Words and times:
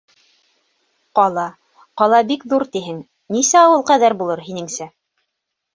—Ҡала, 1.19 1.43
ҡала 2.03 2.23
бик 2.33 2.47
ҙур 2.55 2.67
тиһең, 2.77 2.99
нисә 3.37 3.63
ауыл 3.69 3.89
ҡәҙәр 3.93 4.19
булыр, 4.25 4.45
һинеңсә? 4.49 4.95